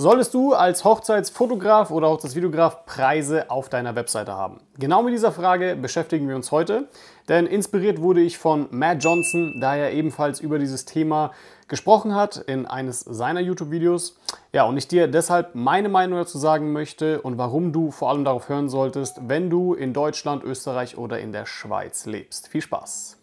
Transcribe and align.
Solltest 0.00 0.32
du 0.32 0.54
als 0.54 0.84
Hochzeitsfotograf 0.84 1.90
oder 1.90 2.08
Hochzeitsvideograf 2.08 2.86
Preise 2.86 3.50
auf 3.50 3.68
deiner 3.68 3.96
Webseite 3.96 4.32
haben? 4.32 4.60
Genau 4.78 5.02
mit 5.02 5.12
dieser 5.12 5.32
Frage 5.32 5.74
beschäftigen 5.74 6.28
wir 6.28 6.36
uns 6.36 6.52
heute, 6.52 6.86
denn 7.28 7.48
inspiriert 7.48 8.00
wurde 8.00 8.20
ich 8.20 8.38
von 8.38 8.68
Matt 8.70 9.02
Johnson, 9.02 9.58
da 9.60 9.74
er 9.74 9.92
ebenfalls 9.92 10.38
über 10.38 10.60
dieses 10.60 10.84
Thema 10.84 11.32
gesprochen 11.66 12.14
hat 12.14 12.36
in 12.36 12.64
eines 12.64 13.00
seiner 13.00 13.40
YouTube-Videos. 13.40 14.16
Ja, 14.52 14.66
und 14.66 14.76
ich 14.76 14.86
dir 14.86 15.08
deshalb 15.08 15.56
meine 15.56 15.88
Meinung 15.88 16.20
dazu 16.20 16.38
sagen 16.38 16.72
möchte 16.72 17.20
und 17.20 17.36
warum 17.36 17.72
du 17.72 17.90
vor 17.90 18.10
allem 18.10 18.24
darauf 18.24 18.48
hören 18.48 18.68
solltest, 18.68 19.18
wenn 19.26 19.50
du 19.50 19.74
in 19.74 19.94
Deutschland, 19.94 20.44
Österreich 20.44 20.96
oder 20.96 21.18
in 21.18 21.32
der 21.32 21.44
Schweiz 21.44 22.06
lebst. 22.06 22.46
Viel 22.46 22.62
Spaß! 22.62 23.16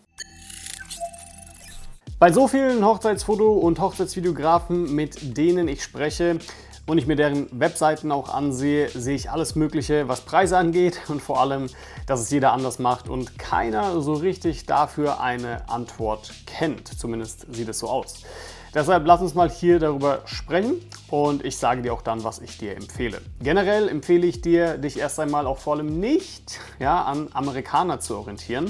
Bei 2.18 2.32
so 2.32 2.48
vielen 2.48 2.84
Hochzeitsfoto- 2.86 3.60
und 3.60 3.80
Hochzeitsvideografen, 3.80 4.96
mit 4.96 5.38
denen 5.38 5.68
ich 5.68 5.84
spreche, 5.84 6.40
und 6.86 6.98
ich 6.98 7.08
mir 7.08 7.16
deren 7.16 7.48
Webseiten 7.60 8.12
auch 8.12 8.30
ansehe, 8.34 8.90
sehe 8.90 9.16
ich 9.16 9.32
alles 9.32 9.56
Mögliche, 9.56 10.08
was 10.08 10.22
Preise 10.22 10.58
angeht 10.58 11.00
und 11.08 11.22
vor 11.22 11.42
allem, 11.42 11.68
dass 12.06 12.20
es 12.20 12.30
jeder 12.30 12.54
anders 12.54 12.80
macht 12.80 13.10
und 13.10 13.40
keiner 13.40 14.02
so 14.02 14.14
richtig 14.14 14.66
dafür 14.66 15.20
eine 15.20 15.68
Antwort 15.70 16.32
kennt. 16.46 16.88
Zumindest 16.88 17.54
sieht 17.54 17.70
es 17.70 17.80
so 17.80 17.90
aus. 17.90 18.24
Deshalb 18.74 19.08
lass 19.08 19.22
uns 19.22 19.34
mal 19.34 19.50
hier 19.50 19.80
darüber 19.80 20.24
sprechen 20.26 20.82
und 21.10 21.46
ich 21.46 21.58
sage 21.58 21.82
dir 21.82 21.94
auch 21.94 22.02
dann, 22.02 22.26
was 22.26 22.40
ich 22.40 22.58
dir 22.58 22.76
empfehle. 22.76 23.22
Generell 23.40 23.88
empfehle 23.88 24.28
ich 24.28 24.42
dir, 24.42 24.78
dich 24.78 25.00
erst 25.00 25.20
einmal 25.20 25.48
auch 25.48 25.60
vor 25.60 25.76
allem 25.76 26.00
nicht 26.02 26.60
ja, 26.78 27.04
an 27.04 27.30
Amerikaner 27.34 28.02
zu 28.02 28.18
orientieren 28.18 28.70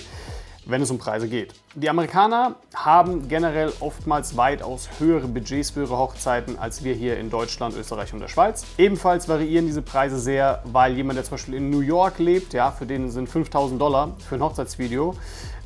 wenn 0.65 0.81
es 0.81 0.91
um 0.91 0.97
Preise 0.97 1.27
geht. 1.27 1.53
Die 1.75 1.89
Amerikaner 1.89 2.55
haben 2.73 3.27
generell 3.27 3.71
oftmals 3.79 4.35
weitaus 4.35 4.89
höhere 4.99 5.27
Budgets 5.27 5.71
für 5.71 5.81
ihre 5.81 5.97
Hochzeiten 5.97 6.57
als 6.57 6.83
wir 6.83 6.93
hier 6.93 7.17
in 7.17 7.29
Deutschland, 7.29 7.75
Österreich 7.75 8.13
und 8.13 8.19
der 8.19 8.27
Schweiz. 8.27 8.65
Ebenfalls 8.77 9.27
variieren 9.29 9.65
diese 9.65 9.81
Preise 9.81 10.19
sehr, 10.19 10.61
weil 10.65 10.95
jemand, 10.95 11.17
der 11.17 11.23
zum 11.23 11.31
Beispiel 11.31 11.55
in 11.55 11.69
New 11.69 11.81
York 11.81 12.19
lebt, 12.19 12.53
ja, 12.53 12.71
für 12.71 12.85
den 12.85 13.09
sind 13.09 13.29
5000 13.29 13.79
Dollar 13.79 14.15
für 14.27 14.35
ein 14.35 14.41
Hochzeitsvideo, 14.41 15.15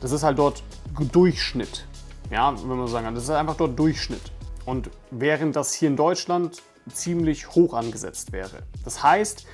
das 0.02 0.12
ist 0.12 0.24
halt 0.24 0.38
dort 0.38 0.64
Durchschnitt. 1.12 1.86
Ja, 2.32 2.54
wenn 2.60 2.68
man 2.68 2.88
so 2.88 2.88
sagen 2.88 3.06
kann, 3.06 3.16
das 3.16 3.24
ist 3.24 3.30
einfach 3.32 3.56
dort 3.56 3.78
Durchschnitt. 3.78 4.32
Und 4.66 4.90
während 5.10 5.56
das 5.56 5.74
hier 5.74 5.90
in 5.90 5.96
Deutschland 5.96 6.62
ziemlich 6.94 7.50
hoch 7.50 7.74
angesetzt 7.74 8.32
wäre. 8.32 8.64
Das 8.84 9.02
heißt, 9.02 9.46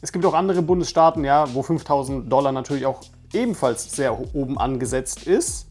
es 0.00 0.12
gibt 0.12 0.24
auch 0.24 0.34
andere 0.34 0.62
Bundesstaaten, 0.62 1.24
ja, 1.24 1.52
wo 1.54 1.62
5000 1.62 2.30
Dollar 2.30 2.52
natürlich 2.52 2.86
auch 2.86 3.02
ebenfalls 3.32 3.94
sehr 3.94 4.34
oben 4.34 4.58
angesetzt 4.58 5.24
ist. 5.26 5.66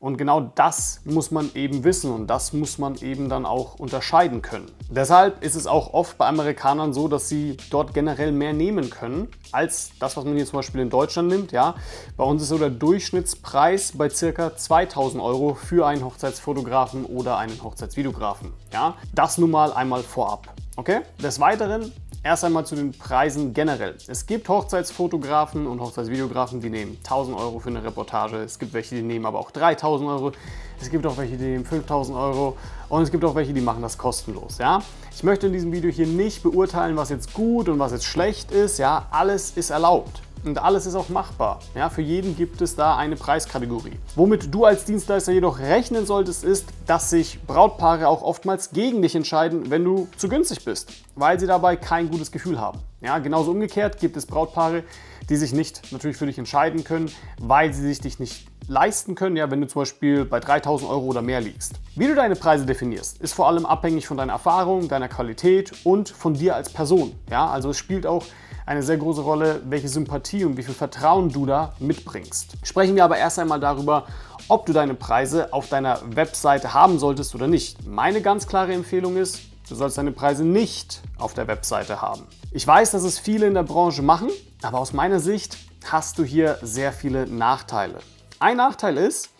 Und 0.00 0.16
genau 0.16 0.40
das 0.54 1.00
muss 1.04 1.32
man 1.32 1.50
eben 1.54 1.82
wissen 1.82 2.12
und 2.12 2.28
das 2.28 2.52
muss 2.52 2.78
man 2.78 2.94
eben 2.96 3.28
dann 3.28 3.44
auch 3.44 3.80
unterscheiden 3.80 4.42
können. 4.42 4.70
Deshalb 4.88 5.42
ist 5.42 5.56
es 5.56 5.66
auch 5.66 5.92
oft 5.92 6.16
bei 6.18 6.26
Amerikanern 6.28 6.92
so, 6.92 7.08
dass 7.08 7.28
sie 7.28 7.56
dort 7.70 7.94
generell 7.94 8.30
mehr 8.30 8.52
nehmen 8.52 8.90
können 8.90 9.26
als 9.50 9.90
das, 9.98 10.16
was 10.16 10.24
man 10.24 10.36
hier 10.36 10.46
zum 10.46 10.58
Beispiel 10.58 10.82
in 10.82 10.90
Deutschland 10.90 11.28
nimmt. 11.28 11.50
Ja, 11.50 11.74
bei 12.16 12.22
uns 12.22 12.42
ist 12.42 12.50
so 12.50 12.58
der 12.58 12.70
Durchschnittspreis 12.70 13.92
bei 13.98 14.08
circa 14.08 14.56
2000 14.56 15.20
Euro 15.20 15.54
für 15.54 15.84
einen 15.84 16.04
Hochzeitsfotografen 16.04 17.04
oder 17.04 17.36
einen 17.36 17.60
Hochzeitsvideografen. 17.60 18.52
Ja, 18.72 18.94
das 19.16 19.36
nun 19.36 19.50
mal 19.50 19.72
einmal 19.72 20.04
vorab. 20.04 20.54
Okay? 20.76 21.00
Des 21.20 21.40
Weiteren 21.40 21.92
Erst 22.24 22.44
einmal 22.44 22.66
zu 22.66 22.74
den 22.74 22.90
Preisen 22.90 23.54
generell. 23.54 23.94
Es 24.08 24.26
gibt 24.26 24.48
Hochzeitsfotografen 24.48 25.68
und 25.68 25.80
Hochzeitsvideografen, 25.80 26.60
die 26.60 26.68
nehmen 26.68 26.96
1000 27.04 27.38
Euro 27.38 27.60
für 27.60 27.68
eine 27.68 27.84
Reportage. 27.84 28.38
Es 28.38 28.58
gibt 28.58 28.72
welche, 28.72 28.96
die 28.96 29.02
nehmen 29.02 29.24
aber 29.24 29.38
auch 29.38 29.52
3000 29.52 30.10
Euro. 30.10 30.32
Es 30.80 30.90
gibt 30.90 31.06
auch 31.06 31.16
welche, 31.16 31.36
die 31.36 31.44
nehmen 31.44 31.64
5000 31.64 32.18
Euro. 32.18 32.56
Und 32.88 33.02
es 33.02 33.12
gibt 33.12 33.24
auch 33.24 33.36
welche, 33.36 33.54
die 33.54 33.60
machen 33.60 33.82
das 33.82 33.96
kostenlos. 33.96 34.58
Ja? 34.58 34.82
Ich 35.14 35.22
möchte 35.22 35.46
in 35.46 35.52
diesem 35.52 35.70
Video 35.70 35.90
hier 35.92 36.08
nicht 36.08 36.42
beurteilen, 36.42 36.96
was 36.96 37.08
jetzt 37.10 37.34
gut 37.34 37.68
und 37.68 37.78
was 37.78 37.92
jetzt 37.92 38.04
schlecht 38.04 38.50
ist. 38.50 38.78
Ja? 38.78 39.06
Alles 39.12 39.52
ist 39.52 39.70
erlaubt. 39.70 40.20
Und 40.44 40.58
alles 40.58 40.86
ist 40.86 40.94
auch 40.94 41.08
machbar. 41.08 41.60
Ja, 41.74 41.90
für 41.90 42.02
jeden 42.02 42.36
gibt 42.36 42.60
es 42.60 42.76
da 42.76 42.96
eine 42.96 43.16
Preiskategorie. 43.16 43.98
Womit 44.14 44.54
du 44.54 44.64
als 44.64 44.84
Dienstleister 44.84 45.32
jedoch 45.32 45.58
rechnen 45.58 46.06
solltest, 46.06 46.44
ist, 46.44 46.66
dass 46.86 47.10
sich 47.10 47.40
Brautpaare 47.46 48.08
auch 48.08 48.22
oftmals 48.22 48.70
gegen 48.70 49.02
dich 49.02 49.14
entscheiden, 49.14 49.70
wenn 49.70 49.84
du 49.84 50.08
zu 50.16 50.28
günstig 50.28 50.64
bist, 50.64 50.92
weil 51.16 51.38
sie 51.40 51.46
dabei 51.46 51.76
kein 51.76 52.10
gutes 52.10 52.32
Gefühl 52.32 52.60
haben. 52.60 52.78
Ja, 53.00 53.18
genauso 53.18 53.52
umgekehrt 53.52 53.98
gibt 54.00 54.16
es 54.16 54.26
Brautpaare, 54.26 54.84
die 55.28 55.36
sich 55.36 55.52
nicht 55.52 55.92
natürlich 55.92 56.16
für 56.16 56.26
dich 56.26 56.38
entscheiden 56.38 56.84
können, 56.84 57.10
weil 57.40 57.72
sie 57.72 57.82
sich 57.82 58.00
dich 58.00 58.18
nicht 58.18 58.46
leisten 58.68 59.14
können, 59.14 59.36
ja, 59.36 59.50
wenn 59.50 59.60
du 59.60 59.66
zum 59.66 59.82
Beispiel 59.82 60.24
bei 60.24 60.40
3000 60.40 60.90
Euro 60.90 61.06
oder 61.06 61.22
mehr 61.22 61.40
liegst. 61.40 61.74
Wie 61.96 62.06
du 62.06 62.14
deine 62.14 62.36
Preise 62.36 62.66
definierst, 62.66 63.20
ist 63.20 63.32
vor 63.32 63.48
allem 63.48 63.66
abhängig 63.66 64.06
von 64.06 64.16
deiner 64.16 64.34
Erfahrung, 64.34 64.88
deiner 64.88 65.08
Qualität 65.08 65.72
und 65.84 66.08
von 66.08 66.34
dir 66.34 66.54
als 66.54 66.70
Person. 66.70 67.14
Ja, 67.30 67.48
also 67.48 67.70
es 67.70 67.78
spielt 67.78 68.06
auch 68.06 68.24
eine 68.68 68.82
sehr 68.82 68.98
große 68.98 69.22
Rolle, 69.22 69.62
welche 69.64 69.88
Sympathie 69.88 70.44
und 70.44 70.58
wie 70.58 70.62
viel 70.62 70.74
Vertrauen 70.74 71.30
du 71.30 71.46
da 71.46 71.72
mitbringst. 71.78 72.52
Sprechen 72.62 72.96
wir 72.96 73.04
aber 73.04 73.16
erst 73.16 73.38
einmal 73.38 73.58
darüber, 73.58 74.04
ob 74.46 74.66
du 74.66 74.74
deine 74.74 74.92
Preise 74.92 75.54
auf 75.54 75.70
deiner 75.70 76.00
Webseite 76.04 76.74
haben 76.74 76.98
solltest 76.98 77.34
oder 77.34 77.46
nicht. 77.46 77.86
Meine 77.86 78.20
ganz 78.20 78.46
klare 78.46 78.74
Empfehlung 78.74 79.16
ist, 79.16 79.40
du 79.70 79.74
sollst 79.74 79.96
deine 79.96 80.12
Preise 80.12 80.44
nicht 80.44 81.00
auf 81.16 81.32
der 81.32 81.46
Webseite 81.48 82.02
haben. 82.02 82.26
Ich 82.52 82.66
weiß, 82.66 82.90
dass 82.90 83.04
es 83.04 83.18
viele 83.18 83.46
in 83.46 83.54
der 83.54 83.62
Branche 83.62 84.02
machen, 84.02 84.28
aber 84.60 84.80
aus 84.80 84.92
meiner 84.92 85.20
Sicht 85.20 85.56
hast 85.90 86.18
du 86.18 86.24
hier 86.24 86.58
sehr 86.60 86.92
viele 86.92 87.26
Nachteile. 87.26 88.00
Ein 88.38 88.58
Nachteil 88.58 88.98
ist, 88.98 89.30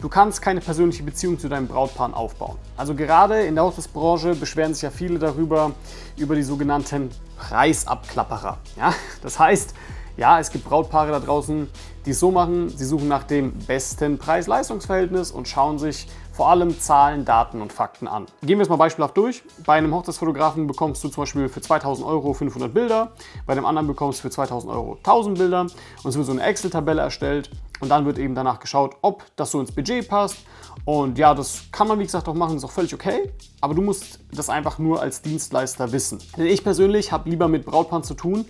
Du 0.00 0.08
kannst 0.08 0.42
keine 0.42 0.60
persönliche 0.60 1.02
Beziehung 1.02 1.38
zu 1.38 1.48
deinem 1.48 1.68
Brautpaar 1.68 2.16
aufbauen. 2.16 2.56
Also 2.76 2.94
gerade 2.94 3.42
in 3.42 3.54
der 3.54 3.64
Hochzeitsbranche 3.64 4.34
beschweren 4.34 4.74
sich 4.74 4.82
ja 4.82 4.90
viele 4.90 5.18
darüber, 5.18 5.72
über 6.16 6.34
die 6.34 6.42
sogenannten 6.42 7.10
Preisabklapperer. 7.38 8.58
Ja? 8.76 8.94
Das 9.22 9.38
heißt, 9.38 9.74
ja, 10.16 10.38
es 10.38 10.50
gibt 10.50 10.64
Brautpaare 10.64 11.10
da 11.10 11.20
draußen, 11.20 11.68
die 12.04 12.10
es 12.10 12.20
so 12.20 12.30
machen, 12.30 12.68
sie 12.68 12.84
suchen 12.84 13.08
nach 13.08 13.24
dem 13.24 13.52
besten 13.52 14.18
Preis-Leistungs-Verhältnis 14.18 15.30
und 15.30 15.48
schauen 15.48 15.78
sich 15.78 16.06
vor 16.32 16.50
allem 16.50 16.78
Zahlen, 16.78 17.24
Daten 17.24 17.62
und 17.62 17.72
Fakten 17.72 18.08
an. 18.08 18.26
Gehen 18.42 18.58
wir 18.58 18.62
es 18.62 18.68
mal 18.68 18.76
beispielhaft 18.76 19.16
durch. 19.16 19.42
Bei 19.64 19.74
einem 19.74 19.94
Hochzeitsfotografen 19.94 20.66
bekommst 20.66 21.04
du 21.04 21.08
zum 21.08 21.22
Beispiel 21.22 21.48
für 21.48 21.60
2000 21.60 22.06
Euro 22.06 22.32
500 22.34 22.72
Bilder, 22.72 23.12
bei 23.46 23.54
dem 23.54 23.64
anderen 23.64 23.86
bekommst 23.86 24.18
du 24.18 24.22
für 24.22 24.30
2000 24.30 24.72
Euro 24.72 24.96
1000 24.96 25.38
Bilder 25.38 25.60
und 25.60 26.06
es 26.06 26.16
wird 26.16 26.26
so 26.26 26.32
eine 26.32 26.42
Excel-Tabelle 26.42 27.02
erstellt 27.02 27.50
und 27.82 27.88
dann 27.88 28.06
wird 28.06 28.16
eben 28.18 28.36
danach 28.36 28.60
geschaut, 28.60 28.96
ob 29.02 29.24
das 29.34 29.50
so 29.50 29.60
ins 29.60 29.72
Budget 29.72 30.08
passt. 30.08 30.36
Und 30.84 31.18
ja, 31.18 31.34
das 31.34 31.64
kann 31.72 31.88
man 31.88 31.98
wie 31.98 32.04
gesagt 32.04 32.28
auch 32.28 32.34
machen, 32.34 32.56
ist 32.56 32.64
auch 32.64 32.70
völlig 32.70 32.94
okay. 32.94 33.32
Aber 33.60 33.74
du 33.74 33.82
musst 33.82 34.20
das 34.32 34.48
einfach 34.48 34.78
nur 34.78 35.02
als 35.02 35.20
Dienstleister 35.20 35.90
wissen. 35.90 36.20
Denn 36.36 36.46
ich 36.46 36.62
persönlich 36.62 37.10
habe 37.10 37.28
lieber 37.28 37.48
mit 37.48 37.66
Brautpaaren 37.66 38.04
zu 38.04 38.14
tun, 38.14 38.46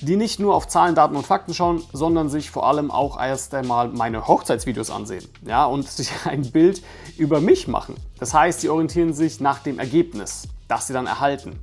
die 0.00 0.14
nicht 0.14 0.38
nur 0.38 0.54
auf 0.54 0.68
Zahlen, 0.68 0.94
Daten 0.94 1.16
und 1.16 1.26
Fakten 1.26 1.54
schauen, 1.54 1.82
sondern 1.92 2.28
sich 2.28 2.52
vor 2.52 2.68
allem 2.68 2.92
auch 2.92 3.20
erst 3.20 3.52
einmal 3.52 3.88
meine 3.88 4.28
Hochzeitsvideos 4.28 4.90
ansehen. 4.90 5.28
Ja, 5.44 5.64
und 5.66 5.88
sich 5.88 6.12
ein 6.24 6.48
Bild 6.52 6.80
über 7.16 7.40
mich 7.40 7.66
machen. 7.66 7.96
Das 8.20 8.32
heißt, 8.32 8.60
sie 8.60 8.68
orientieren 8.68 9.12
sich 9.12 9.40
nach 9.40 9.58
dem 9.58 9.80
Ergebnis, 9.80 10.46
das 10.68 10.86
sie 10.86 10.92
dann 10.92 11.08
erhalten. 11.08 11.58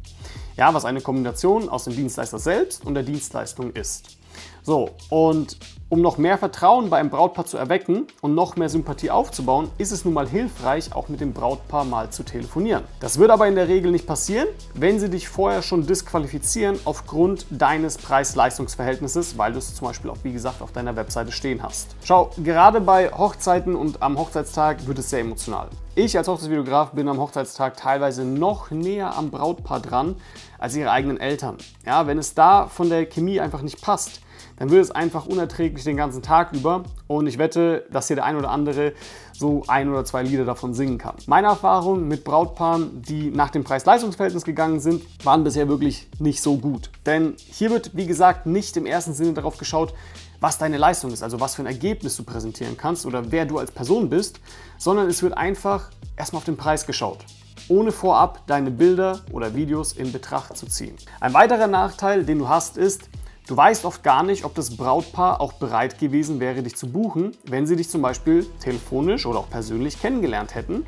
Ja, 0.58 0.74
was 0.74 0.84
eine 0.84 1.00
Kombination 1.00 1.70
aus 1.70 1.86
dem 1.86 1.96
Dienstleister 1.96 2.40
selbst 2.40 2.86
und 2.86 2.94
der 2.94 3.04
Dienstleistung 3.04 3.72
ist. 3.72 4.18
So, 4.66 4.90
und 5.12 5.58
um 5.90 6.02
noch 6.02 6.18
mehr 6.18 6.40
Vertrauen 6.40 6.90
bei 6.90 6.98
einem 6.98 7.12
Brautpaar 7.12 7.46
zu 7.46 7.56
erwecken 7.56 8.08
und 8.22 8.34
noch 8.34 8.56
mehr 8.56 8.68
Sympathie 8.68 9.12
aufzubauen, 9.12 9.70
ist 9.78 9.92
es 9.92 10.06
nun 10.06 10.16
mal 10.16 10.28
hilfreich, 10.28 10.96
auch 10.96 11.08
mit 11.08 11.22
dem 11.22 11.34
Brautpaar 11.34 11.86
mal 11.86 12.10
zu 12.10 12.24
telefonieren. 12.24 12.84
Das 13.00 13.20
wird 13.20 13.30
aber 13.30 13.48
in 13.48 13.54
der 13.54 13.68
Regel 13.68 13.92
nicht 13.92 14.08
passieren, 14.08 14.48
wenn 14.74 15.00
sie 15.00 15.12
dich 15.12 15.30
vorher 15.30 15.62
schon 15.62 15.86
disqualifizieren 15.86 16.80
aufgrund 16.86 17.46
deines 17.52 18.00
Preis-Leistungs-Verhältnisses, 18.00 19.38
weil 19.38 19.52
du 19.52 19.60
es 19.60 19.76
zum 19.76 19.86
Beispiel 19.86 20.10
auch, 20.10 20.18
wie 20.24 20.34
gesagt, 20.34 20.64
auf 20.64 20.72
deiner 20.72 20.96
Webseite 20.96 21.32
stehen 21.32 21.62
hast. 21.62 21.96
Schau, 22.04 22.32
gerade 22.44 22.82
bei 22.82 23.12
Hochzeiten 23.12 23.76
und 23.76 24.02
am 24.02 24.18
Hochzeitstag 24.18 24.88
wird 24.88 24.98
es 24.98 25.12
sehr 25.12 25.20
emotional. 25.20 25.70
Ich 25.94 26.18
als 26.18 26.28
Hochzeitsvideograf 26.28 26.94
bin 26.94 27.08
am 27.08 27.20
Hochzeitstag 27.20 27.78
teilweise 27.78 28.26
noch 28.26 28.72
näher 28.72 29.16
am 29.16 29.30
Brautpaar 29.30 29.80
dran 29.80 30.16
als 30.58 30.76
ihre 30.76 30.90
eigenen 30.90 31.20
Eltern. 31.20 31.58
Ja, 31.86 32.08
wenn 32.08 32.18
es 32.18 32.34
da 32.34 32.66
von 32.66 32.90
der 32.90 33.06
Chemie 33.06 33.40
einfach 33.40 33.62
nicht 33.62 33.82
passt, 33.84 34.22
dann 34.58 34.70
wird 34.70 34.84
es 34.84 34.92
einfach 34.92 35.26
unerträglich 35.26 35.84
den 35.84 35.98
ganzen 35.98 36.22
Tag 36.22 36.54
über. 36.54 36.84
Und 37.08 37.28
ich 37.28 37.38
wette, 37.38 37.86
dass 37.92 38.08
hier 38.08 38.16
der 38.16 38.26
ein 38.26 38.36
oder 38.36 38.50
andere 38.50 38.94
so 39.34 39.64
ein 39.68 39.90
oder 39.90 40.06
zwei 40.06 40.24
Lieder 40.24 40.46
davon 40.46 40.74
singen 40.74 40.98
kann. 40.98 41.16
Meine 41.28 41.48
Erfahrungen 41.48 42.08
mit 42.08 42.24
Brautpaaren, 42.24 43.02
die 43.02 43.32
nach 43.32 43.50
dem 43.50 43.64
Preis-Leistungs-Verhältnis 43.64 44.46
gegangen 44.46 44.80
sind, 44.80 45.04
waren 45.26 45.44
bisher 45.44 45.68
wirklich 45.68 46.08
nicht 46.20 46.42
so 46.42 46.58
gut. 46.58 46.90
Denn 47.06 47.36
hier 47.38 47.72
wird, 47.72 47.96
wie 47.96 48.08
gesagt, 48.08 48.46
nicht 48.46 48.78
im 48.78 48.86
ersten 48.86 49.14
Sinne 49.14 49.34
darauf 49.34 49.58
geschaut, 49.58 49.94
was 50.40 50.58
deine 50.58 50.78
Leistung 50.78 51.12
ist, 51.12 51.24
also 51.24 51.40
was 51.40 51.56
für 51.56 51.64
ein 51.64 51.68
Ergebnis 51.68 52.18
du 52.18 52.24
präsentieren 52.24 52.78
kannst 52.78 53.06
oder 53.06 53.32
wer 53.32 53.46
du 53.46 53.58
als 53.58 53.72
Person 53.72 54.10
bist, 54.10 54.40
sondern 54.78 55.08
es 55.08 55.24
wird 55.24 55.38
einfach 55.38 55.90
erstmal 56.18 56.40
auf 56.40 56.46
den 56.46 56.58
Preis 56.58 56.86
geschaut 56.86 57.26
ohne 57.68 57.92
vorab 57.92 58.46
deine 58.48 58.72
Bilder 58.72 59.22
oder 59.32 59.56
Videos 59.56 59.94
in 59.94 60.12
Betracht 60.12 60.58
zu 60.58 60.68
ziehen. 60.68 60.96
Ein 61.20 61.34
weiterer 61.34 61.68
Nachteil, 61.68 62.24
den 62.26 62.40
du 62.40 62.48
hast, 62.48 62.78
ist, 62.78 63.10
Du 63.48 63.56
weißt 63.56 63.86
oft 63.86 64.02
gar 64.02 64.24
nicht, 64.24 64.44
ob 64.44 64.56
das 64.56 64.76
Brautpaar 64.76 65.40
auch 65.40 65.54
bereit 65.54 66.00
gewesen 66.00 66.40
wäre, 66.40 66.64
dich 66.64 66.76
zu 66.76 66.92
buchen, 66.92 67.38
wenn 67.44 67.68
sie 67.68 67.76
dich 67.76 67.90
zum 67.90 68.02
Beispiel 68.02 68.44
telefonisch 68.60 69.28
oder 69.28 69.38
auch 69.38 69.50
persönlich 69.52 70.02
kennengelernt 70.02 70.56
hätten, 70.56 70.84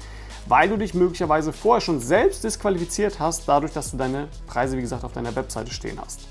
weil 0.48 0.68
du 0.68 0.76
dich 0.76 0.96
möglicherweise 0.96 1.54
vorher 1.54 1.82
schon 1.82 2.00
selbst 2.00 2.44
disqualifiziert 2.44 3.20
hast, 3.20 3.48
dadurch, 3.48 3.74
dass 3.74 3.92
du 3.92 3.98
deine 3.98 4.28
Preise, 4.48 4.76
wie 4.76 4.82
gesagt, 4.82 5.04
auf 5.04 5.14
deiner 5.14 5.36
Webseite 5.36 5.72
stehen 5.72 6.00
hast. 6.04 6.22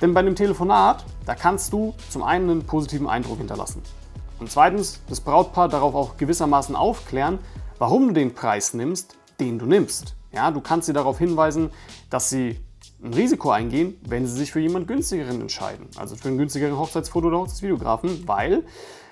Denn 0.00 0.14
bei 0.14 0.20
einem 0.20 0.34
Telefonat, 0.34 1.04
da 1.26 1.34
kannst 1.34 1.74
du 1.74 1.92
zum 2.08 2.22
einen 2.22 2.48
einen 2.48 2.64
positiven 2.64 3.06
Eindruck 3.06 3.36
hinterlassen. 3.36 3.82
Und 4.38 4.50
zweitens 4.50 5.00
das 5.10 5.20
Brautpaar 5.20 5.68
darauf 5.68 5.94
auch 5.94 6.16
gewissermaßen 6.16 6.74
aufklären, 6.74 7.38
warum 7.78 8.08
du 8.08 8.14
den 8.14 8.32
Preis 8.32 8.72
nimmst, 8.72 9.18
den 9.38 9.58
du 9.58 9.66
nimmst. 9.66 10.16
Ja, 10.32 10.50
du 10.52 10.62
kannst 10.62 10.86
sie 10.86 10.94
darauf 10.94 11.18
hinweisen, 11.18 11.70
dass 12.08 12.30
sie 12.30 12.58
ein 13.02 13.14
Risiko 13.14 13.50
eingehen, 13.50 13.98
wenn 14.06 14.26
sie 14.26 14.34
sich 14.34 14.52
für 14.52 14.60
jemand 14.60 14.86
günstigeren 14.88 15.40
entscheiden. 15.40 15.86
Also 15.96 16.16
für 16.16 16.28
einen 16.28 16.38
günstigeren 16.38 16.74
Hochzeitsfoto- 16.74 17.26
oder 17.26 17.38
Hochzeitsvideografen, 17.38 18.26
weil, 18.26 18.64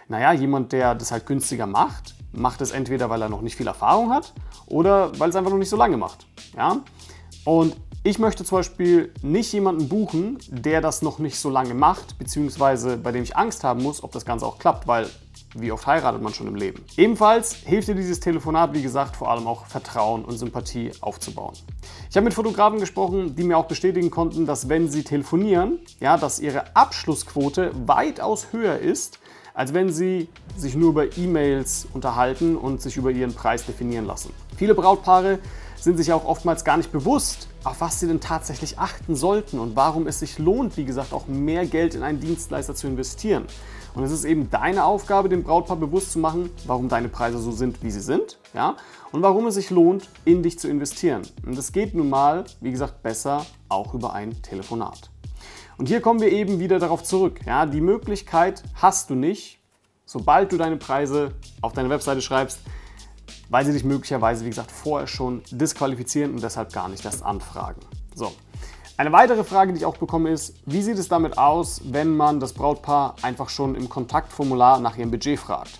naja, 0.09 0.33
jemand, 0.33 0.73
der 0.73 0.95
das 0.95 1.11
halt 1.11 1.27
günstiger 1.27 1.67
macht, 1.67 2.15
macht 2.33 2.61
es 2.61 2.71
entweder, 2.71 3.11
weil 3.11 3.23
er 3.23 3.29
noch 3.29 3.41
nicht 3.41 3.57
viel 3.57 3.67
Erfahrung 3.67 4.11
hat 4.11 4.35
oder 4.67 5.19
weil 5.19 5.31
es 5.31 5.37
einfach 5.37 5.51
noch 5.51 5.59
nicht 5.59 5.71
so 5.71 5.77
lange 5.77 5.97
macht. 5.97 6.27
Ja? 6.57 6.83
Und 7.45 7.77
ich 8.05 8.19
möchte 8.19 8.45
zum 8.45 8.59
Beispiel 8.59 9.13
nicht 9.23 9.53
jemanden 9.53 9.89
buchen, 9.89 10.39
der 10.49 10.81
das 10.81 11.03
noch 11.03 11.19
nicht 11.19 11.39
so 11.39 11.51
lange 11.51 11.75
macht, 11.75 12.19
beziehungsweise 12.19 12.97
bei 12.97 13.13
dem 13.13 13.23
ich 13.23 13.37
Angst 13.37 13.65
haben 13.65 13.83
muss, 13.83 14.03
ob 14.03 14.13
das 14.13 14.25
Ganze 14.25 14.47
auch 14.47 14.59
klappt, 14.59 14.87
weil 14.87 15.09
wie 15.61 15.73
oft 15.73 15.87
heiratet 15.87 16.23
man 16.23 16.33
schon 16.33 16.47
im 16.47 16.55
Leben? 16.55 16.85
Ebenfalls 16.97 17.55
hilft 17.55 17.89
dir 17.89 17.95
dieses 17.95 18.21
Telefonat, 18.21 18.75
wie 18.75 18.83
gesagt, 18.83 19.17
vor 19.17 19.31
allem 19.31 19.47
auch 19.47 19.67
Vertrauen 19.67 20.25
und 20.25 20.39
Sympathie 20.39 20.93
aufzubauen. 21.01 21.55
Ich 22.11 22.17
habe 22.17 22.25
mit 22.25 22.35
Fotografen 22.35 22.81
gesprochen, 22.81 23.35
die 23.37 23.43
mir 23.43 23.57
auch 23.59 23.67
bestätigen 23.67 24.11
konnten, 24.11 24.47
dass 24.47 24.69
wenn 24.69 24.89
sie 24.89 25.05
telefonieren, 25.05 25.79
ja, 26.01 26.17
dass 26.17 26.41
ihre 26.41 26.77
Abschlussquote 26.77 27.73
weitaus 27.87 28.49
höher 28.53 28.79
ist, 28.79 29.19
als 29.55 29.75
wenn 29.75 29.93
sie 29.93 30.29
sich 30.57 30.77
nur 30.77 30.91
über 30.91 31.17
E-Mails 31.17 31.89
unterhalten 31.93 32.57
und 32.57 32.81
sich 32.81 32.97
über 32.97 33.11
ihren 33.11 33.35
Preis 33.35 33.67
definieren 33.67 34.07
lassen. 34.07 34.33
Viele 34.57 34.75
Brautpaare 34.75 35.41
sind 35.81 35.97
sich 35.97 36.13
auch 36.13 36.25
oftmals 36.25 36.65
gar 36.65 36.77
nicht 36.77 36.93
bewusst, 36.93 37.49
auf 37.65 37.81
was 37.81 38.01
sie 38.01 38.07
denn 38.07 38.21
tatsächlich 38.21 38.79
achten 38.79 39.15
sollten 39.15 39.59
und 39.59 39.77
warum 39.77 40.07
es 40.07 40.21
sich 40.21 40.39
lohnt, 40.39 40.77
wie 40.77 40.85
gesagt, 40.85 41.13
auch 41.13 41.27
mehr 41.27 41.67
Geld 41.67 41.95
in 41.95 42.03
einen 42.03 42.21
Dienstleister 42.21 42.75
zu 42.75 42.87
investieren. 42.87 43.45
Und 43.95 44.05
es 44.05 44.13
ist 44.13 44.25
eben 44.25 44.51
deine 44.51 44.85
Aufgabe, 44.85 45.29
dem 45.29 45.43
Brautpaar 45.43 45.77
bewusst 45.77 46.13
zu 46.13 46.19
machen, 46.19 46.51
warum 46.67 46.89
deine 46.89 47.09
Preise 47.09 47.39
so 47.39 47.51
sind, 47.51 47.83
wie 47.83 47.91
sie 47.91 48.01
sind, 48.01 48.39
ja, 48.55 48.77
und 49.13 49.23
warum 49.23 49.47
es 49.47 49.55
sich 49.55 49.71
lohnt, 49.71 50.09
in 50.25 50.43
dich 50.43 50.59
zu 50.59 50.69
investieren. 50.69 51.23
Und 51.45 51.57
das 51.57 51.73
geht 51.73 51.95
nun 51.95 52.11
mal, 52.11 52.45
wie 52.61 52.71
gesagt, 52.71 53.03
besser 53.03 53.45
auch 53.69 53.95
über 53.95 54.13
ein 54.13 54.41
Telefonat. 54.43 55.11
Und 55.79 55.89
hier 55.89 56.01
kommen 56.01 56.21
wir 56.21 56.33
eben 56.33 56.59
wieder 56.59 56.79
darauf 56.79 57.05
zurück. 57.05 57.41
Ja, 57.47 57.65
die 57.65 57.81
Möglichkeit 57.81 58.63
hast 58.75 59.11
du 59.11 59.15
nicht, 59.15 59.61
sobald 60.05 60.53
du 60.53 60.57
deine 60.57 60.77
Preise 60.77 61.33
auf 61.61 61.73
deine 61.73 61.89
Webseite 61.91 62.21
schreibst, 62.21 62.59
weil 63.49 63.65
sie 63.65 63.73
dich 63.73 63.85
möglicherweise, 63.85 64.45
wie 64.45 64.51
gesagt, 64.51 64.71
vorher 64.71 65.07
schon 65.07 65.43
disqualifizieren 65.51 66.33
und 66.35 66.43
deshalb 66.43 66.73
gar 66.73 66.89
nicht 66.89 67.05
erst 67.05 67.23
anfragen. 67.23 67.81
So. 68.15 68.33
Eine 68.97 69.13
weitere 69.13 69.45
Frage, 69.45 69.73
die 69.73 69.79
ich 69.79 69.85
auch 69.85 69.97
bekomme, 69.97 70.31
ist, 70.31 70.57
wie 70.67 70.83
sieht 70.83 70.99
es 70.99 71.09
damit 71.09 71.39
aus, 71.39 71.81
wenn 71.85 72.17
man 72.17 72.41
das 72.41 72.53
Brautpaar 72.53 73.15
einfach 73.23 73.49
schon 73.49 73.77
im 73.77 73.89
Kontaktformular 73.89 74.81
nach 74.81 74.97
ihrem 74.97 75.13
Budget 75.13 75.39
fragt? 75.39 75.79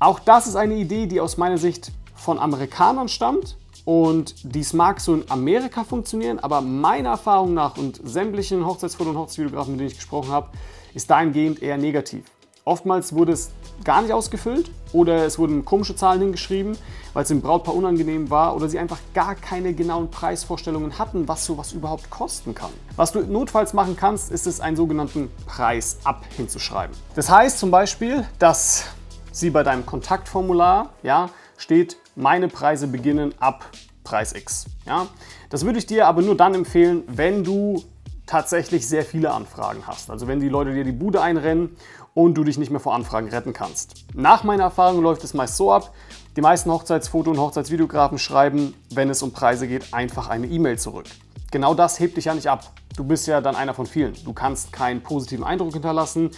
Auch 0.00 0.18
das 0.18 0.48
ist 0.48 0.56
eine 0.56 0.74
Idee, 0.74 1.06
die 1.06 1.20
aus 1.20 1.36
meiner 1.36 1.58
Sicht 1.58 1.92
von 2.16 2.40
Amerikanern 2.40 3.08
stammt 3.08 3.56
und 3.84 4.34
dies 4.42 4.72
mag 4.72 5.00
so 5.00 5.14
in 5.14 5.30
Amerika 5.30 5.84
funktionieren, 5.84 6.40
aber 6.40 6.60
meiner 6.60 7.10
Erfahrung 7.10 7.54
nach 7.54 7.76
und 7.76 8.00
sämtlichen 8.02 8.64
Hochzeitsfoto- 8.64 9.10
und 9.10 9.18
Hochzeitsvideografen, 9.18 9.72
mit 9.72 9.80
denen 9.80 9.90
ich 9.90 9.96
gesprochen 9.96 10.30
habe, 10.30 10.48
ist 10.94 11.08
dahingehend 11.10 11.62
eher 11.62 11.78
negativ. 11.78 12.24
Oftmals 12.64 13.12
wurde 13.12 13.32
es 13.32 13.50
gar 13.82 14.02
nicht 14.02 14.12
ausgefüllt 14.12 14.70
oder 14.92 15.26
es 15.26 15.36
wurden 15.36 15.64
komische 15.64 15.96
Zahlen 15.96 16.20
hingeschrieben, 16.20 16.78
weil 17.12 17.22
es 17.22 17.28
dem 17.28 17.40
Brautpaar 17.40 17.74
unangenehm 17.74 18.30
war 18.30 18.54
oder 18.54 18.68
sie 18.68 18.78
einfach 18.78 19.00
gar 19.14 19.34
keine 19.34 19.74
genauen 19.74 20.12
Preisvorstellungen 20.12 20.96
hatten, 20.96 21.26
was 21.26 21.44
sowas 21.44 21.72
überhaupt 21.72 22.08
kosten 22.08 22.54
kann. 22.54 22.70
Was 22.94 23.10
du 23.10 23.20
notfalls 23.20 23.72
machen 23.72 23.96
kannst, 23.96 24.30
ist 24.30 24.46
es, 24.46 24.60
einen 24.60 24.76
sogenannten 24.76 25.28
Preis 25.44 25.98
ab 26.04 26.24
hinzuschreiben. 26.36 26.96
Das 27.16 27.28
heißt 27.28 27.58
zum 27.58 27.72
Beispiel, 27.72 28.24
dass 28.38 28.84
sie 29.32 29.50
bei 29.50 29.64
deinem 29.64 29.84
Kontaktformular 29.84 30.90
ja, 31.02 31.30
steht, 31.56 31.96
meine 32.14 32.46
Preise 32.46 32.86
beginnen 32.86 33.34
ab 33.40 33.64
Preis 34.04 34.34
X. 34.34 34.66
Ja? 34.86 35.08
Das 35.50 35.64
würde 35.64 35.78
ich 35.78 35.86
dir 35.86 36.06
aber 36.06 36.22
nur 36.22 36.36
dann 36.36 36.54
empfehlen, 36.54 37.02
wenn 37.08 37.42
du 37.42 37.82
tatsächlich 38.26 38.86
sehr 38.86 39.04
viele 39.04 39.32
Anfragen 39.32 39.82
hast. 39.86 40.10
Also 40.10 40.26
wenn 40.26 40.40
die 40.40 40.48
Leute 40.48 40.72
dir 40.72 40.84
die 40.84 40.92
Bude 40.92 41.20
einrennen 41.20 41.76
und 42.14 42.34
du 42.34 42.44
dich 42.44 42.58
nicht 42.58 42.70
mehr 42.70 42.80
vor 42.80 42.94
Anfragen 42.94 43.28
retten 43.28 43.52
kannst. 43.52 44.04
Nach 44.14 44.44
meiner 44.44 44.64
Erfahrung 44.64 45.02
läuft 45.02 45.24
es 45.24 45.34
meist 45.34 45.56
so 45.56 45.72
ab, 45.72 45.92
die 46.36 46.40
meisten 46.40 46.70
Hochzeitsfoto- 46.70 47.28
und 47.28 47.38
Hochzeitsvideografen 47.38 48.18
schreiben, 48.18 48.74
wenn 48.90 49.10
es 49.10 49.22
um 49.22 49.32
Preise 49.32 49.68
geht, 49.68 49.92
einfach 49.92 50.28
eine 50.28 50.46
E-Mail 50.46 50.78
zurück. 50.78 51.06
Genau 51.50 51.74
das 51.74 52.00
hebt 52.00 52.16
dich 52.16 52.26
ja 52.26 52.34
nicht 52.34 52.48
ab. 52.48 52.72
Du 52.96 53.04
bist 53.04 53.26
ja 53.26 53.40
dann 53.40 53.56
einer 53.56 53.74
von 53.74 53.86
vielen. 53.86 54.14
Du 54.24 54.32
kannst 54.32 54.72
keinen 54.72 55.02
positiven 55.02 55.44
Eindruck 55.44 55.72
hinterlassen, 55.72 56.30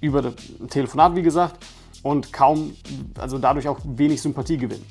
über 0.00 0.22
das 0.22 0.34
Telefonat 0.70 1.14
wie 1.14 1.22
gesagt, 1.22 1.64
und 2.02 2.32
kaum, 2.32 2.76
also 3.18 3.38
dadurch 3.38 3.68
auch 3.68 3.78
wenig 3.84 4.22
Sympathie 4.22 4.56
gewinnen. 4.58 4.84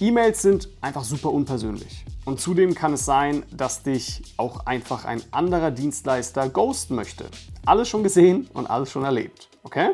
E-Mails 0.00 0.42
sind 0.42 0.68
einfach 0.80 1.04
super 1.04 1.32
unpersönlich. 1.32 2.04
Und 2.24 2.40
zudem 2.40 2.74
kann 2.74 2.94
es 2.94 3.04
sein, 3.04 3.44
dass 3.50 3.82
dich 3.82 4.22
auch 4.38 4.66
einfach 4.66 5.04
ein 5.04 5.22
anderer 5.30 5.70
Dienstleister 5.70 6.48
ghosten 6.48 6.94
möchte. 6.94 7.26
Alles 7.66 7.88
schon 7.88 8.02
gesehen 8.02 8.48
und 8.54 8.66
alles 8.66 8.90
schon 8.90 9.04
erlebt. 9.04 9.48
Okay? 9.64 9.90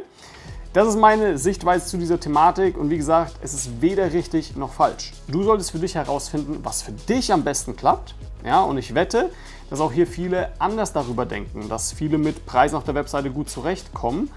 Das 0.73 0.87
ist 0.87 0.97
meine 0.97 1.39
Sichtweise 1.39 1.87
zu 1.87 1.97
dieser 1.97 2.21
Thematik 2.21 2.77
und 2.77 2.91
wie 2.91 2.97
gesagt, 2.97 3.37
es 3.43 3.55
ist 3.55 3.81
weder 3.81 4.13
richtig 4.13 4.55
noch 4.57 4.73
falsch. 4.73 5.13
Du 5.27 5.43
solltest 5.43 5.71
für 5.71 5.79
dich 5.79 5.95
herausfinden, 5.95 6.61
was 6.63 6.83
für 6.83 6.93
dich 6.93 7.33
am 7.33 7.43
besten 7.43 7.75
klappt. 7.75 8.15
Ja, 8.45 8.63
und 8.63 8.79
ich 8.79 8.95
wette, 8.95 9.31
dass 9.69 9.81
auch 9.81 9.93
hier 9.93 10.07
viele 10.07 10.53
anders 10.61 10.93
darüber 10.93 11.27
denken, 11.27 11.69
dass 11.69 11.93
viele 11.93 12.19
mit 12.19 12.47
Preisen 12.47 12.77
auf 12.77 12.85
der 12.85 12.95
Webseite 12.95 13.31
gut 13.31 13.49
zurechtkommen. 13.51 14.31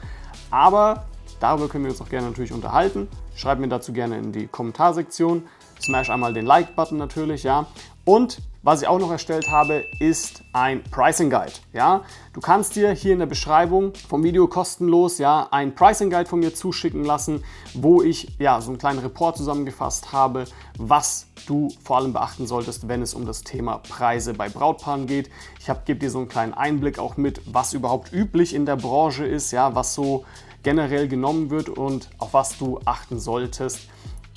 Aber 0.50 1.06
darüber 1.40 1.68
können 1.68 1.84
wir 1.86 1.92
uns 1.92 2.02
auch 2.02 2.10
gerne 2.10 2.28
natürlich 2.28 2.52
unterhalten. 2.52 3.08
Schreib 3.36 3.60
mir 3.60 3.68
dazu 3.68 3.94
gerne 3.94 4.18
in 4.18 4.32
die 4.32 4.48
Kommentarsektion. 4.48 5.48
Smash 5.82 6.10
einmal 6.10 6.34
den 6.34 6.46
Like-Button 6.46 6.98
natürlich, 6.98 7.44
ja. 7.44 7.66
Und 8.06 8.42
was 8.64 8.82
ich 8.82 8.88
auch 8.88 9.00
noch 9.00 9.12
erstellt 9.12 9.50
habe, 9.50 9.86
ist 10.00 10.44
ein 10.54 10.84
Pricing 10.84 11.30
Guide. 11.30 11.52
Ja? 11.74 12.04
Du 12.32 12.40
kannst 12.40 12.76
dir 12.76 12.92
hier 12.92 13.14
in 13.14 13.20
der 13.20 13.26
Beschreibung 13.26 13.94
vom 14.08 14.24
Video 14.24 14.48
kostenlos 14.48 15.18
ja, 15.18 15.50
ein 15.52 15.76
Pricing 15.76 16.10
Guide 16.10 16.30
von 16.30 16.40
mir 16.40 16.54
zuschicken 16.54 17.04
lassen, 17.04 17.44
wo 17.74 18.02
ich 18.02 18.40
ja, 18.40 18.62
so 18.62 18.72
einen 18.72 18.78
kleinen 18.78 19.00
Report 19.00 19.36
zusammengefasst 19.36 20.14
habe, 20.14 20.46
was 20.78 21.28
du 21.46 21.70
vor 21.84 21.98
allem 21.98 22.14
beachten 22.14 22.48
solltest, 22.48 22.88
wenn 22.88 23.02
es 23.02 23.14
um 23.14 23.26
das 23.26 23.42
Thema 23.42 23.80
Preise 23.80 24.34
bei 24.34 24.48
Brautpaaren 24.48 25.08
geht. 25.08 25.30
Ich 25.60 25.68
gebe 25.86 26.00
dir 26.00 26.10
so 26.10 26.20
einen 26.20 26.30
kleinen 26.30 26.54
Einblick 26.54 27.00
auch 27.00 27.18
mit, 27.18 27.42
was 27.46 27.74
überhaupt 27.74 28.14
üblich 28.14 28.54
in 28.54 28.66
der 28.66 28.78
Branche 28.78 29.26
ist, 29.26 29.52
ja, 29.52 29.76
was 29.76 29.94
so 29.94 30.24
generell 30.64 31.10
genommen 31.10 31.50
wird 31.50 31.68
und 31.68 32.10
auf 32.18 32.34
was 32.34 32.58
du 32.58 32.80
achten 32.86 33.20
solltest. 33.20 33.82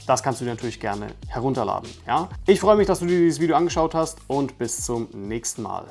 Das 0.06 0.22
kannst 0.22 0.40
du 0.40 0.44
dir 0.44 0.52
natürlich 0.52 0.78
gerne 0.78 1.08
herunterladen. 1.28 1.90
Ja? 2.06 2.28
Ich 2.46 2.60
freue 2.60 2.76
mich, 2.76 2.86
dass 2.86 3.00
du 3.00 3.06
dir 3.06 3.18
dieses 3.18 3.40
Video 3.40 3.56
angeschaut 3.56 3.94
hast 3.94 4.18
und 4.28 4.56
bis 4.58 4.84
zum 4.84 5.08
nächsten 5.12 5.62
Mal. 5.62 5.86